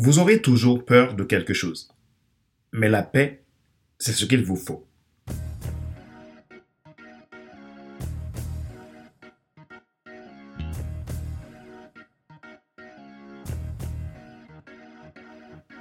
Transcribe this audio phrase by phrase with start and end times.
[0.00, 1.88] Vous aurez toujours peur de quelque chose.
[2.72, 3.42] Mais la paix,
[3.98, 4.86] c'est ce qu'il vous faut.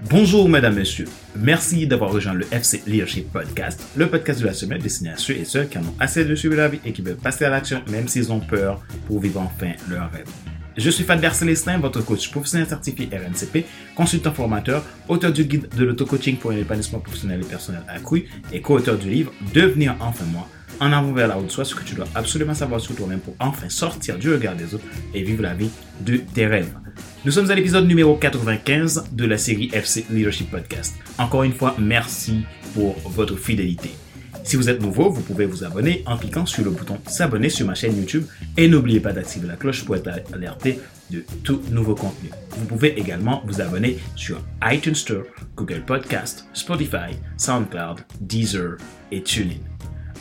[0.10, 1.06] Bonjour mesdames, messieurs.
[1.36, 5.36] Merci d'avoir rejoint le FC Leadership Podcast, le podcast de la semaine destiné à ceux
[5.36, 7.52] et ceux qui en ont assez de suivre la vie et qui veulent passer à
[7.52, 10.57] l'action même s'ils ont peur pour vivre enfin leur rêve.
[10.78, 13.66] Je suis Fadler Célestin, votre coach professionnel certifié RNCP,
[13.96, 18.62] consultant formateur, auteur du guide de l'auto-coaching pour un épanouissement professionnel et personnel accru et
[18.62, 20.48] co-auteur du livre Devenir enfin moi,
[20.80, 23.34] en avant vers la haute soi, ce que tu dois absolument savoir sur toi-même pour
[23.40, 26.76] enfin sortir du regard des autres et vivre la vie de tes rêves.
[27.26, 30.96] Nous sommes à l'épisode numéro 95 de la série FC Leadership Podcast.
[31.18, 32.44] Encore une fois, merci
[32.76, 33.90] pour votre fidélité.
[34.48, 37.68] Si vous êtes nouveau, vous pouvez vous abonner en cliquant sur le bouton s'abonner sur
[37.68, 38.24] ma chaîne YouTube
[38.56, 40.80] et n'oubliez pas d'activer la cloche pour être alerté
[41.12, 42.30] de tout nouveau contenu.
[42.52, 45.26] Vous pouvez également vous abonner sur iTunes Store,
[45.58, 48.78] Google Podcast, Spotify, SoundCloud, Deezer
[49.12, 49.60] et TuneIn.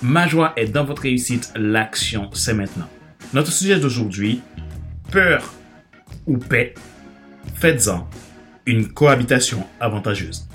[0.02, 2.88] Ma joie est dans votre réussite, l'action c'est maintenant.
[3.32, 4.40] Notre sujet d'aujourd'hui,
[5.12, 5.54] peur
[6.26, 6.74] ou paix,
[7.54, 8.10] faites-en
[8.66, 10.48] une cohabitation avantageuse.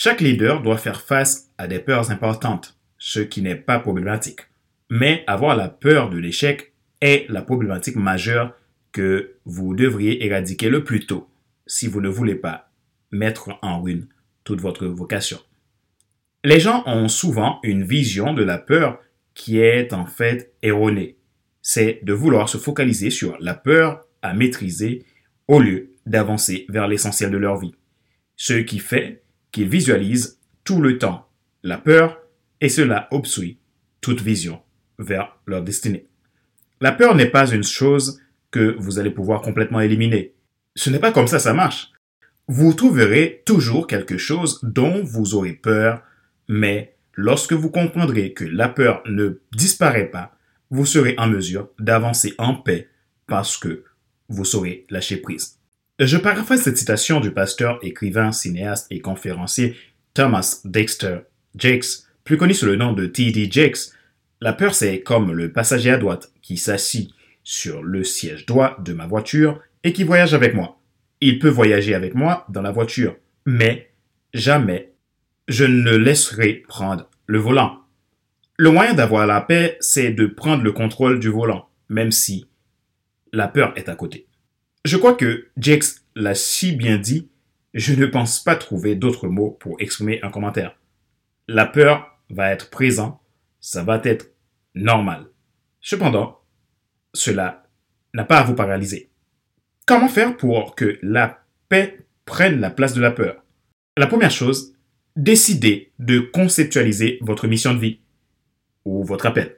[0.00, 4.42] Chaque leader doit faire face à des peurs importantes, ce qui n'est pas problématique.
[4.90, 8.54] Mais avoir la peur de l'échec est la problématique majeure
[8.92, 11.28] que vous devriez éradiquer le plus tôt
[11.66, 12.70] si vous ne voulez pas
[13.10, 14.06] mettre en ruine
[14.44, 15.40] toute votre vocation.
[16.44, 19.00] Les gens ont souvent une vision de la peur
[19.34, 21.16] qui est en fait erronée.
[21.60, 25.04] C'est de vouloir se focaliser sur la peur à maîtriser
[25.48, 27.74] au lieu d'avancer vers l'essentiel de leur vie.
[28.36, 31.28] Ce qui fait qu'ils visualisent tout le temps
[31.62, 32.20] la peur
[32.60, 33.58] et cela obstruit
[34.00, 34.60] toute vision
[34.98, 36.06] vers leur destinée.
[36.80, 38.20] La peur n'est pas une chose
[38.50, 40.34] que vous allez pouvoir complètement éliminer.
[40.76, 41.92] Ce n'est pas comme ça ça marche.
[42.46, 46.02] Vous trouverez toujours quelque chose dont vous aurez peur,
[46.48, 50.38] mais lorsque vous comprendrez que la peur ne disparaît pas,
[50.70, 52.88] vous serez en mesure d'avancer en paix
[53.26, 53.84] parce que
[54.28, 55.57] vous saurez lâcher prise.
[55.98, 59.74] Je paraphrase cette citation du pasteur, écrivain, cinéaste et conférencier
[60.14, 61.18] Thomas Dexter
[61.56, 63.48] Jakes, plus connu sous le nom de T.D.
[63.50, 63.90] Jakes.
[64.40, 67.10] La peur, c'est comme le passager à droite qui s'assit
[67.42, 70.80] sur le siège droit de ma voiture et qui voyage avec moi.
[71.20, 73.90] Il peut voyager avec moi dans la voiture, mais
[74.32, 74.92] jamais
[75.48, 77.80] je ne le laisserai prendre le volant.
[78.56, 82.46] Le moyen d'avoir la paix, c'est de prendre le contrôle du volant, même si
[83.32, 84.27] la peur est à côté.
[84.84, 87.28] Je crois que Jax l'a si bien dit,
[87.74, 90.78] je ne pense pas trouver d'autres mots pour exprimer un commentaire.
[91.46, 93.20] La peur va être présente,
[93.60, 94.30] ça va être
[94.74, 95.26] normal.
[95.80, 96.40] Cependant,
[97.14, 97.66] cela
[98.14, 99.10] n'a pas à vous paralyser.
[99.86, 103.42] Comment faire pour que la paix prenne la place de la peur?
[103.96, 104.74] La première chose,
[105.16, 108.00] décidez de conceptualiser votre mission de vie
[108.84, 109.56] ou votre appel.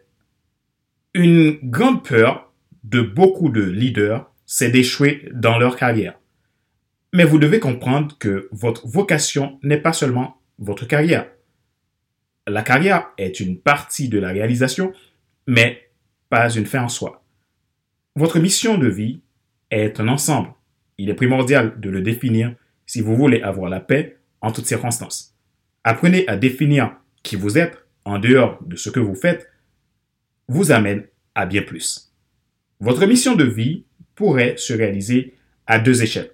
[1.15, 2.53] Une grande peur
[2.85, 6.19] de beaucoup de leaders c'est d'échouer dans leur carrière.
[7.13, 11.31] Mais vous devez comprendre que votre vocation n'est pas seulement votre carrière.
[12.49, 14.93] La carrière est une partie de la réalisation,
[15.47, 15.93] mais
[16.31, 17.23] pas une fin en soi.
[18.17, 19.21] Votre mission de vie
[19.71, 20.53] est un ensemble.
[20.99, 22.53] Il est primordial de le définir
[22.87, 25.37] si vous voulez avoir la paix en toutes circonstances.
[25.85, 29.49] Apprenez à définir qui vous êtes en dehors de ce que vous faites
[30.49, 31.07] vous amène
[31.37, 32.13] à bien plus.
[32.81, 33.85] Votre mission de vie
[34.21, 35.33] pourrait se réaliser
[35.67, 36.31] à deux échelles.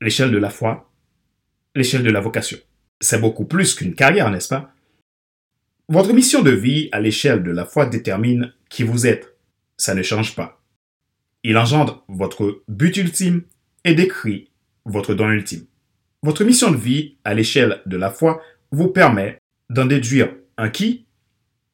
[0.00, 0.92] L'échelle de la foi,
[1.76, 2.58] l'échelle de la vocation.
[3.00, 4.74] C'est beaucoup plus qu'une carrière, n'est-ce pas?
[5.88, 9.36] Votre mission de vie à l'échelle de la foi détermine qui vous êtes.
[9.76, 10.60] Ça ne change pas.
[11.44, 13.42] Il engendre votre but ultime
[13.84, 14.50] et décrit
[14.84, 15.66] votre don ultime.
[16.24, 18.42] Votre mission de vie à l'échelle de la foi
[18.72, 19.38] vous permet
[19.70, 21.06] d'en déduire un qui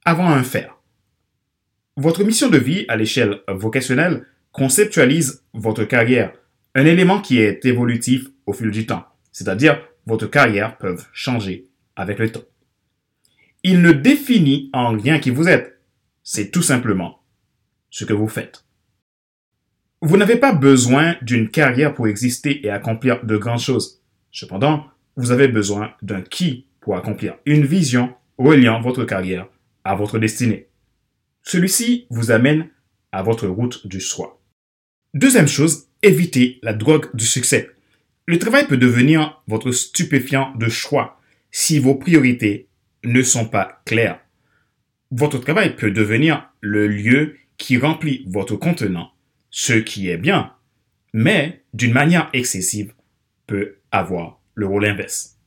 [0.05, 0.77] avant un faire.
[1.97, 6.33] Votre mission de vie à l'échelle vocationnelle conceptualise votre carrière,
[6.75, 11.67] un élément qui est évolutif au fil du temps, c'est-à-dire votre carrière peut changer
[11.97, 12.45] avec le temps.
[13.63, 15.81] Il ne définit en rien qui vous êtes,
[16.23, 17.23] c'est tout simplement
[17.91, 18.65] ce que vous faites.
[20.01, 24.01] Vous n'avez pas besoin d'une carrière pour exister et accomplir de grandes choses.
[24.31, 24.87] Cependant,
[25.17, 29.49] vous avez besoin d'un qui pour accomplir une vision reliant votre carrière
[29.83, 30.69] à votre destinée.
[31.43, 32.69] Celui-ci vous amène
[33.11, 34.38] à votre route du soi.
[35.15, 37.71] Deuxième chose, évitez la drogue du succès.
[38.27, 41.19] Le travail peut devenir votre stupéfiant de choix
[41.51, 42.67] si vos priorités
[43.05, 44.21] ne sont pas claires.
[45.11, 49.11] Votre travail peut devenir le lieu qui remplit votre contenant,
[49.51, 50.53] ce qui est bien,
[51.15, 52.93] mais d'une manière excessive
[53.47, 55.39] peut avoir le rôle inverse.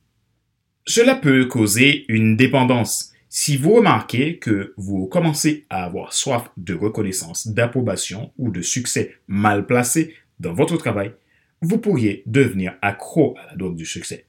[0.86, 3.11] Cela peut causer une dépendance.
[3.34, 9.16] Si vous remarquez que vous commencez à avoir soif de reconnaissance, d'approbation ou de succès
[9.26, 11.14] mal placé dans votre travail,
[11.62, 14.26] vous pourriez devenir accro à la drogue du succès.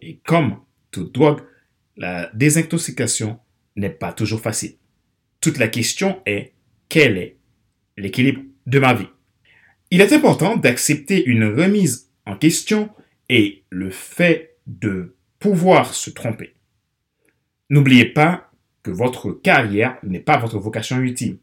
[0.00, 0.60] Et comme
[0.92, 1.40] toute drogue,
[1.96, 3.40] la désintoxication
[3.74, 4.76] n'est pas toujours facile.
[5.40, 6.52] Toute la question est
[6.88, 7.38] quel est
[7.96, 9.08] l'équilibre de ma vie?
[9.90, 12.90] Il est important d'accepter une remise en question
[13.28, 16.55] et le fait de pouvoir se tromper.
[17.68, 18.50] N'oubliez pas
[18.82, 21.38] que votre carrière n'est pas votre vocation ultime.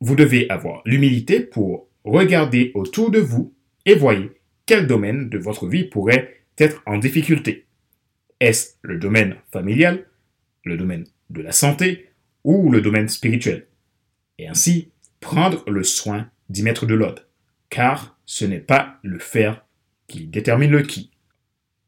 [0.00, 3.54] Vous devez avoir l'humilité pour regarder autour de vous
[3.84, 4.30] et voyez
[4.64, 7.66] quel domaine de votre vie pourrait être en difficulté.
[8.40, 10.06] Est-ce le domaine familial,
[10.64, 12.10] le domaine de la santé
[12.44, 13.66] ou le domaine spirituel?
[14.38, 14.90] Et ainsi,
[15.20, 17.22] prendre le soin d'y mettre de l'ordre,
[17.68, 19.66] car ce n'est pas le faire
[20.06, 21.10] qui détermine le qui.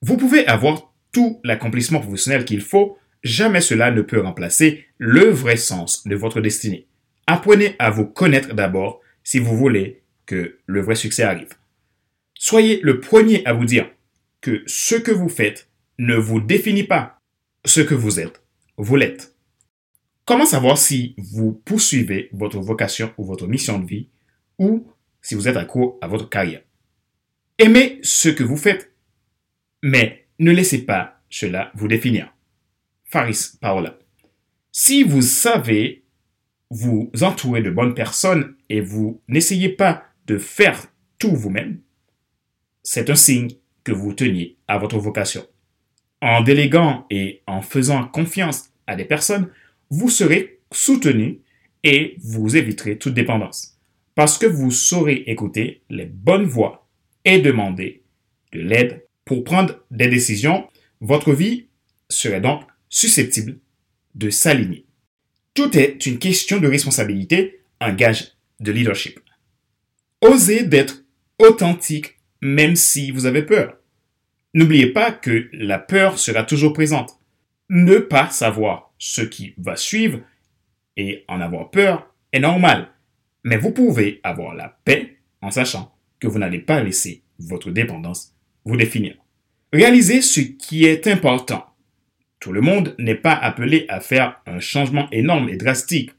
[0.03, 5.57] Vous pouvez avoir tout l'accomplissement professionnel qu'il faut, jamais cela ne peut remplacer le vrai
[5.57, 6.87] sens de votre destinée.
[7.27, 11.55] Apprenez à vous connaître d'abord si vous voulez que le vrai succès arrive.
[12.35, 13.89] Soyez le premier à vous dire
[14.41, 15.69] que ce que vous faites
[15.99, 17.21] ne vous définit pas.
[17.67, 18.43] Ce que vous êtes,
[18.79, 19.35] vous l'êtes.
[20.25, 24.09] Comment savoir si vous poursuivez votre vocation ou votre mission de vie
[24.59, 24.87] ou
[25.21, 26.63] si vous êtes accro à votre carrière?
[27.59, 28.93] Aimez ce que vous faites,
[29.83, 32.33] mais ne laissez pas cela vous définir.
[33.11, 33.99] Faris Paola.
[34.71, 36.05] Si vous savez
[36.71, 40.87] vous entourer de bonnes personnes et vous n'essayez pas de faire
[41.19, 41.81] tout vous-même,
[42.85, 43.51] c'est un signe
[43.83, 45.45] que vous teniez à votre vocation.
[46.23, 49.51] En déléguant et en faisant confiance à des personnes,
[49.91, 51.41] vous serez soutenu
[51.83, 53.77] et vous éviterez toute dépendance.
[54.15, 56.87] Parce que vous saurez écouter les bonnes voix
[57.25, 58.05] et demander
[58.53, 60.69] de l'aide pour prendre des décisions,
[61.01, 61.67] votre vie
[62.09, 63.59] serait donc susceptible
[64.15, 64.85] de s'aligner.
[65.55, 69.21] Tout est une question de responsabilité, un gage de leadership.
[70.21, 71.03] Osez d'être
[71.39, 73.77] authentique même si vous avez peur.
[74.53, 77.19] N'oubliez pas que la peur sera toujours présente.
[77.69, 80.21] Ne pas savoir ce qui va suivre
[80.97, 82.91] et en avoir peur est normal.
[83.45, 88.35] Mais vous pouvez avoir la paix en sachant que vous n'allez pas laisser votre dépendance
[88.65, 89.15] vous définir.
[89.73, 91.70] Réalisez ce qui est important.
[92.41, 96.13] Tout le monde n'est pas appelé à faire un changement énorme et drastique.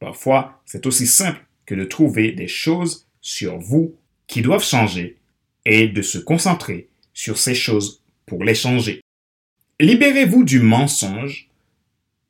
[0.00, 3.94] Parfois, c'est aussi simple que de trouver des choses sur vous
[4.26, 5.18] qui doivent changer
[5.64, 9.00] et de se concentrer sur ces choses pour les changer.
[9.78, 11.48] Libérez-vous du mensonge.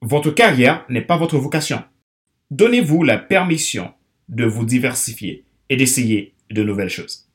[0.03, 1.83] Votre carrière n'est pas votre vocation.
[2.51, 3.93] Donnez-vous la permission
[4.29, 7.29] de vous diversifier et d'essayer de nouvelles choses.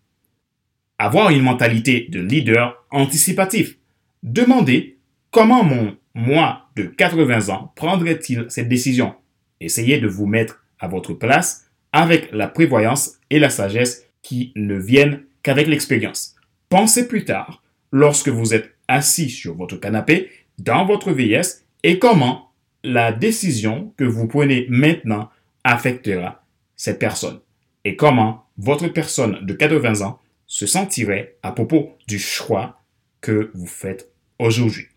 [0.99, 3.77] Avoir une mentalité de leader anticipatif.
[4.21, 4.97] Demandez
[5.31, 9.15] comment mon moi de 80 ans prendrait-il cette décision?
[9.59, 14.75] Essayez de vous mettre à votre place avec la prévoyance et la sagesse qui ne
[14.75, 16.35] viennent qu'avec l'expérience.
[16.69, 22.51] Pensez plus tard, lorsque vous êtes assis sur votre canapé, dans votre vieillesse, et comment
[22.83, 25.29] la décision que vous prenez maintenant
[25.63, 26.45] affectera
[26.75, 27.39] cette personne,
[27.85, 32.79] et comment votre personne de 80 ans se sentirait à propos du choix
[33.21, 34.87] que vous faites aujourd'hui.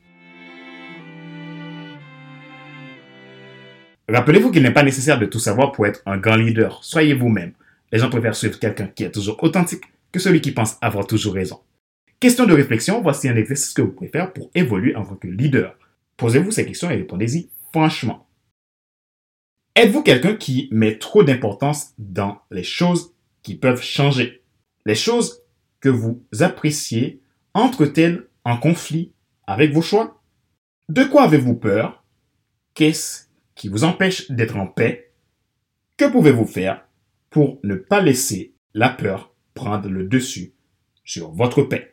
[4.08, 6.82] Rappelez-vous qu'il n'est pas nécessaire de tout savoir pour être un grand leader.
[6.84, 7.52] Soyez vous-même.
[7.90, 11.34] Les gens préfèrent suivre quelqu'un qui est toujours authentique que celui qui pense avoir toujours
[11.34, 11.60] raison.
[12.20, 15.26] Question de réflexion, voici un exercice que vous pouvez faire pour évoluer en tant que
[15.26, 15.76] leader.
[16.16, 18.26] Posez-vous ces questions et répondez-y franchement.
[19.74, 24.42] Êtes-vous quelqu'un qui met trop d'importance dans les choses qui peuvent changer?
[24.86, 25.42] Les choses
[25.80, 27.20] que vous appréciez
[27.52, 29.12] entrent-elles en conflit
[29.46, 30.22] avec vos choix?
[30.88, 32.04] De quoi avez-vous peur?
[32.72, 33.25] Qu'est-ce
[33.56, 35.10] qui vous empêche d'être en paix
[35.96, 36.86] Que pouvez-vous faire
[37.30, 40.52] pour ne pas laisser la peur prendre le dessus
[41.04, 41.92] sur votre paix?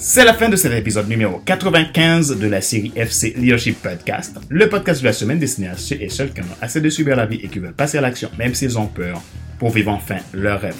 [0.00, 4.68] C'est la fin de cet épisode numéro 95 de la série FC Leadership Podcast, le
[4.68, 7.26] podcast de la semaine destiné à ceux et celles qui ont assez de subir la
[7.26, 9.20] vie et qui veulent passer à l'action même s'ils ont peur
[9.58, 10.76] pour vivre enfin leur rêve.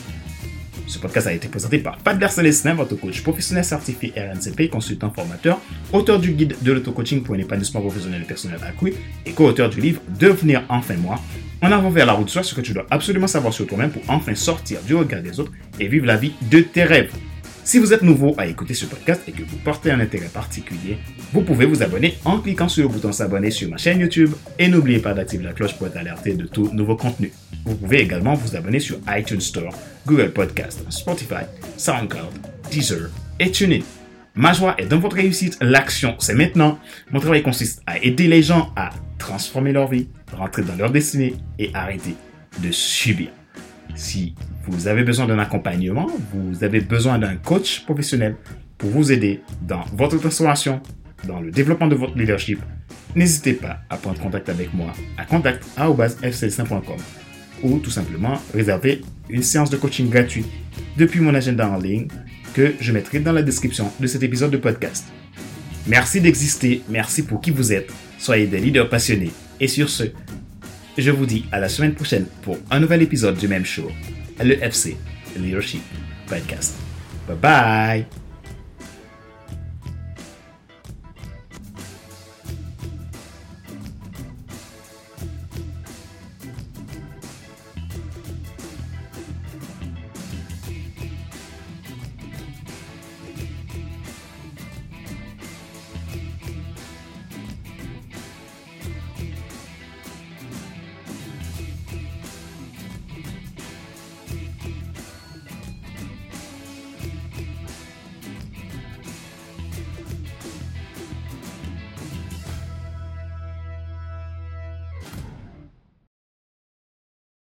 [0.89, 5.61] Ce podcast a été présenté par Padler Célestin, votre coach professionnel certifié RNCP, consultant formateur,
[5.93, 8.95] auteur du guide de l'auto-coaching pour un épanouissement professionnel et personnel accru
[9.27, 11.21] et co-auteur du livre Devenir enfin moi.
[11.61, 14.03] En avant vers la route, soit ce que tu dois absolument savoir sur toi-même pour
[14.09, 17.13] enfin sortir du regard des autres et vivre la vie de tes rêves.
[17.65, 20.97] Si vous êtes nouveau à écouter ce podcast et que vous portez un intérêt particulier,
[21.35, 24.69] vous pouvez vous abonner en cliquant sur le bouton s'abonner sur ma chaîne YouTube et
[24.69, 27.31] n'oubliez pas d'activer la cloche pour être alerté de tout nouveau contenu.
[27.65, 29.75] Vous pouvez également vous abonner sur iTunes Store,
[30.07, 31.45] Google Podcast, Spotify,
[31.77, 32.33] SoundCloud,
[32.71, 33.81] Deezer et TuneIn.
[34.35, 36.79] Ma joie est dans votre réussite, l'action c'est maintenant.
[37.11, 41.35] Mon travail consiste à aider les gens à transformer leur vie, rentrer dans leur destinée
[41.59, 42.15] et arrêter
[42.62, 43.29] de subir.
[43.95, 44.35] Si
[44.65, 48.37] vous avez besoin d'un accompagnement, vous avez besoin d'un coach professionnel
[48.77, 50.81] pour vous aider dans votre transformation,
[51.27, 52.61] dans le développement de votre leadership,
[53.17, 56.97] n'hésitez pas à prendre contact avec moi à contact.fcl5.com
[57.62, 60.47] ou tout simplement réserver une séance de coaching gratuite
[60.97, 62.09] depuis mon agenda en ligne
[62.55, 65.07] que je mettrai dans la description de cet épisode de podcast.
[65.87, 70.05] Merci d'exister, merci pour qui vous êtes, soyez des leaders passionnés et sur ce,
[70.97, 73.91] je vous dis à la semaine prochaine pour un nouvel épisode du même show,
[74.43, 74.97] le FC
[75.37, 75.83] Leadership
[76.27, 76.77] Podcast.
[77.27, 78.28] Bye bye